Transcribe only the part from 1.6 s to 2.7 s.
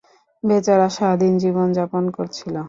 যাপন করছিল।